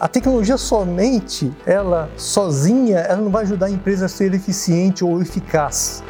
[0.00, 5.20] A tecnologia somente, ela sozinha, ela não vai ajudar a empresa a ser eficiente ou
[5.20, 6.04] eficaz.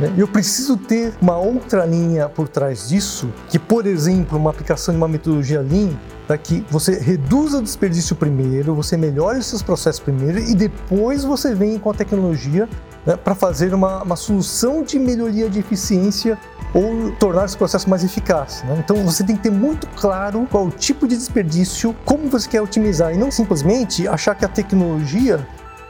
[0.00, 0.10] Né?
[0.16, 4.96] Eu preciso ter uma outra linha por trás disso, que, por exemplo, uma aplicação de
[4.96, 5.90] uma metodologia Lean,
[6.26, 11.24] para que você reduza o desperdício primeiro, você melhore os seus processos primeiro e depois
[11.24, 12.66] você vem com a tecnologia
[13.04, 16.38] né, para fazer uma, uma solução de melhoria de eficiência
[16.74, 18.64] ou tornar esse processo mais eficaz.
[18.64, 18.76] Né?
[18.84, 22.60] Então você tem que ter muito claro qual o tipo de desperdício, como você quer
[22.60, 25.46] otimizar e não simplesmente achar que a tecnologia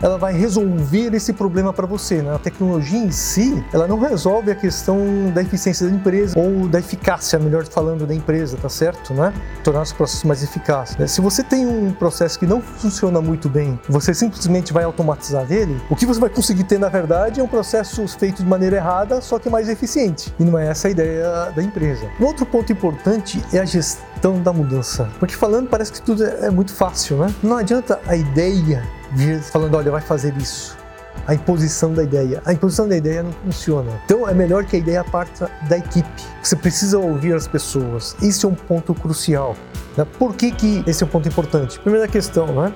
[0.00, 2.22] ela vai resolver esse problema para você.
[2.22, 2.34] Né?
[2.34, 4.98] A tecnologia em si, ela não resolve a questão
[5.34, 9.12] da eficiência da empresa ou da eficácia, melhor falando, da empresa, tá certo?
[9.14, 9.32] Né?
[9.62, 10.96] Tornar os processos mais eficazes.
[10.96, 11.06] Né?
[11.06, 15.80] Se você tem um processo que não funciona muito bem, você simplesmente vai automatizar ele,
[15.90, 19.20] o que você vai conseguir ter, na verdade, é um processo feito de maneira errada,
[19.20, 20.32] só que mais eficiente.
[20.38, 22.08] E não é essa a ideia da empresa.
[22.20, 25.08] Um outro ponto importante é a gestão da mudança.
[25.18, 27.34] Porque falando parece que tudo é muito fácil, né?
[27.42, 28.82] Não adianta a ideia
[29.12, 30.76] vir falando, olha, vai fazer isso.
[31.26, 32.40] A imposição da ideia.
[32.44, 33.90] A imposição da ideia não funciona.
[34.04, 36.22] Então é melhor que a ideia parta da equipe.
[36.42, 38.16] Você precisa ouvir as pessoas.
[38.22, 39.56] Esse é um ponto crucial.
[39.98, 40.06] Né?
[40.16, 41.78] Por que, que esse é um ponto importante?
[41.80, 42.72] Primeira questão, né?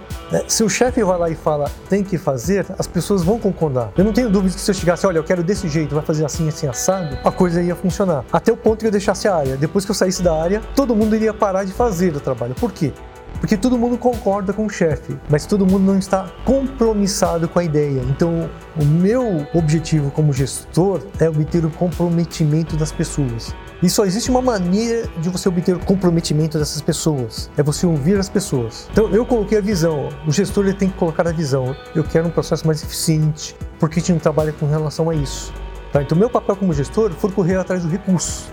[0.49, 3.93] Se o chefe vai lá e fala tem que fazer, as pessoas vão concordar.
[3.97, 6.25] Eu não tenho dúvida que se eu chegasse, olha, eu quero desse jeito, vai fazer
[6.25, 8.25] assim, assim, assado, a coisa ia funcionar.
[8.33, 9.57] Até o ponto que eu deixasse a área.
[9.57, 12.57] Depois que eu saísse da área, todo mundo iria parar de fazer o trabalho.
[12.57, 12.93] Por quê?
[13.39, 17.65] Porque todo mundo concorda com o chefe, mas todo mundo não está compromissado com a
[17.65, 18.03] ideia.
[18.09, 23.55] Então, o meu objetivo como gestor é obter o comprometimento das pessoas.
[23.83, 27.51] E só existe uma maneira de você obter o comprometimento dessas pessoas.
[27.57, 28.89] É você ouvir as pessoas.
[28.93, 30.09] Então eu coloquei a visão.
[30.25, 31.75] O gestor ele tem que colocar a visão.
[31.93, 33.57] Eu quero um processo mais eficiente.
[33.81, 35.53] Porque a gente não trabalha com relação a isso.
[35.93, 36.01] Tá?
[36.01, 38.53] Então meu papel como gestor foi correr atrás do recurso.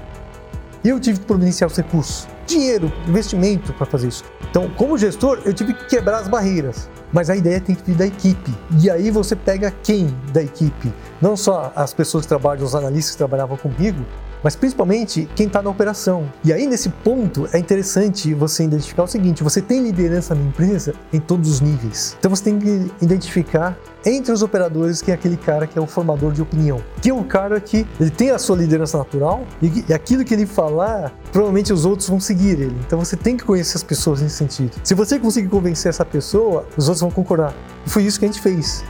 [0.84, 2.28] E eu tive que providenciar os recursos.
[2.48, 4.24] Dinheiro, investimento para fazer isso.
[4.50, 6.90] Então, como gestor, eu tive que quebrar as barreiras.
[7.12, 8.52] Mas a ideia tem que vir da equipe.
[8.82, 10.92] E aí você pega quem da equipe?
[11.22, 14.06] Não só as pessoas que trabalham, os analistas que trabalhavam comigo,
[14.44, 16.32] mas principalmente quem está na operação.
[16.44, 20.94] E aí, nesse ponto, é interessante você identificar o seguinte: você tem liderança na empresa
[21.12, 22.16] em todos os níveis.
[22.20, 25.88] Então você tem que identificar entre os operadores quem é aquele cara que é o
[25.88, 26.82] formador de opinião.
[27.02, 30.34] Que é o cara que ele tem a sua liderança natural e, e aquilo que
[30.34, 32.78] ele falar, provavelmente os outros vão seguir ele.
[32.86, 34.72] Então você tem que conhecer as pessoas nesse sentido.
[34.84, 37.54] Se você conseguir convencer essa pessoa, os outros vão concordar.
[37.86, 38.84] E foi isso que a gente fez.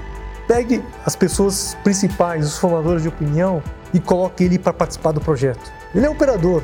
[0.48, 3.62] Pegue as pessoas principais, os formadores de opinião,
[3.94, 5.72] e coloque ele para participar do projeto.
[5.94, 6.64] Ele é operador.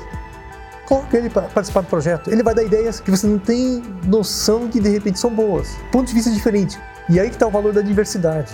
[0.86, 2.30] Coloque ele para participar do projeto.
[2.30, 5.76] Ele vai dar ideias que você não tem noção que de repente são boas.
[5.92, 6.80] Ponto de vista diferente.
[7.10, 8.54] E aí que está o valor da diversidade.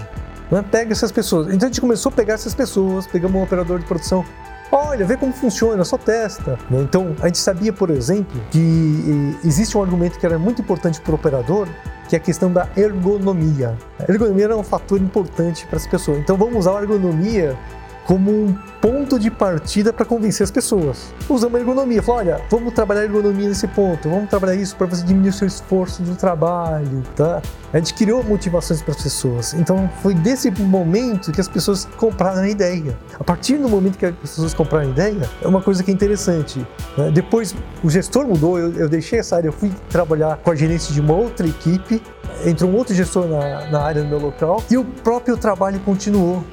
[0.50, 0.64] Né?
[0.70, 1.48] Pega essas pessoas.
[1.48, 4.26] Então a gente começou a pegar essas pessoas, pegamos um operador de produção.
[4.72, 6.58] Olha, vê como funciona, só testa.
[6.70, 6.82] Né?
[6.82, 11.12] Então a gente sabia, por exemplo, que existe um argumento que era muito importante para
[11.12, 11.68] o operador,
[12.08, 13.78] que é a questão da ergonomia.
[14.00, 16.20] A ergonomia era um fator importante para as pessoas.
[16.20, 17.58] Então vamos usar a ergonomia
[18.06, 21.14] como um ponto de partida para convencer as pessoas.
[21.30, 24.88] Usamos a ergonomia, falou, olha, vamos trabalhar a ergonomia nesse ponto, vamos trabalhar isso para
[24.88, 27.42] você diminuir o seu esforço do trabalho, tá?
[27.72, 29.54] A gente criou motivações para as pessoas.
[29.54, 32.98] Então foi desse momento que as pessoas compraram a ideia.
[33.20, 35.94] A partir do momento que as pessoas compraram a ideia, é uma coisa que é
[35.94, 36.66] interessante.
[36.98, 37.12] Né?
[37.12, 40.94] Depois o gestor mudou, eu, eu deixei essa área, eu fui trabalhar com a gerência
[40.94, 42.02] de uma outra equipe,
[42.46, 46.44] entrou um outro gestor na, na área do meu local e o próprio trabalho continuou.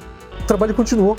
[0.41, 1.15] O trabalho continuou.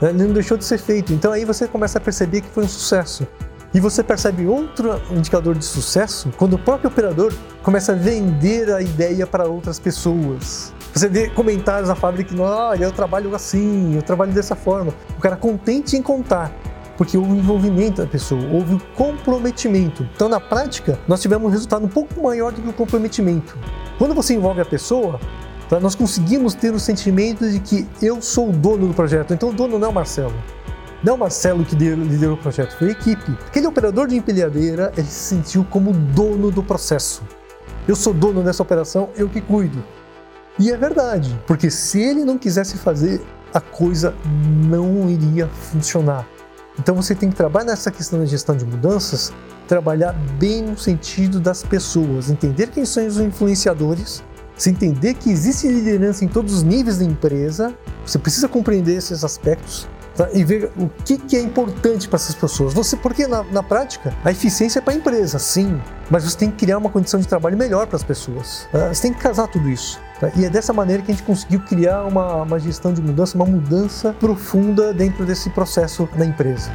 [0.00, 0.10] Né?
[0.10, 1.12] Ele não deixou de ser feito.
[1.12, 3.26] Então aí você começa a perceber que foi um sucesso.
[3.74, 8.82] E você percebe outro indicador de sucesso quando o próprio operador começa a vender a
[8.82, 10.74] ideia para outras pessoas.
[10.92, 14.92] Você vê comentários na fábrica olha, eu trabalho assim, eu trabalho dessa forma.
[15.16, 16.52] O cara contente em contar,
[16.98, 20.06] porque houve envolvimento da pessoa, houve o comprometimento.
[20.14, 23.56] Então, na prática, nós tivemos um resultado um pouco maior do que o comprometimento.
[23.96, 25.18] Quando você envolve a pessoa?
[25.80, 29.32] Nós conseguimos ter o sentimento de que eu sou o dono do projeto.
[29.32, 30.34] Então o dono não é o Marcelo.
[31.02, 33.32] Não é o Marcelo que liderou o projeto, foi a equipe.
[33.46, 37.22] Aquele operador de empilhadeira, ele se sentiu como dono do processo.
[37.88, 39.82] Eu sou dono dessa operação, eu que cuido.
[40.58, 43.20] E é verdade, porque se ele não quisesse fazer,
[43.52, 44.14] a coisa
[44.68, 46.24] não iria funcionar.
[46.78, 49.32] Então você tem que trabalhar nessa questão da gestão de mudanças,
[49.66, 54.22] trabalhar bem no sentido das pessoas, entender quem são os influenciadores
[54.56, 59.24] você entender que existe liderança em todos os níveis da empresa, você precisa compreender esses
[59.24, 60.28] aspectos tá?
[60.32, 62.74] e ver o que, que é importante para essas pessoas.
[62.74, 66.50] Você, porque na, na prática, a eficiência é para a empresa, sim, mas você tem
[66.50, 68.68] que criar uma condição de trabalho melhor para as pessoas.
[68.70, 68.92] Tá?
[68.92, 70.00] Você tem que casar tudo isso.
[70.20, 70.30] Tá?
[70.36, 73.46] E é dessa maneira que a gente conseguiu criar uma, uma gestão de mudança, uma
[73.46, 76.70] mudança profunda dentro desse processo da empresa.